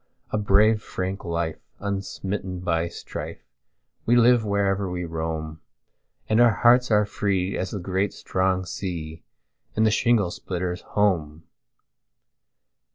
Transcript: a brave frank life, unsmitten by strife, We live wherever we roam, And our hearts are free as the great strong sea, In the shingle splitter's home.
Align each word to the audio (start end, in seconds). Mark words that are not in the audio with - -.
a 0.31 0.37
brave 0.39 0.81
frank 0.81 1.23
life, 1.23 1.59
unsmitten 1.79 2.59
by 2.59 2.87
strife, 2.87 3.43
We 4.07 4.15
live 4.15 4.43
wherever 4.43 4.89
we 4.89 5.05
roam, 5.05 5.61
And 6.27 6.41
our 6.41 6.49
hearts 6.49 6.89
are 6.89 7.05
free 7.05 7.55
as 7.55 7.69
the 7.69 7.77
great 7.79 8.11
strong 8.11 8.65
sea, 8.65 9.21
In 9.75 9.83
the 9.83 9.91
shingle 9.91 10.31
splitter's 10.31 10.81
home. 10.81 11.43